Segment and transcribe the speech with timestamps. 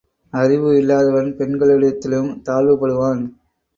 [0.33, 3.21] அறிவு இல்லாதவன் பெண்களிடத்திலும் தாழ்வு படுவான்.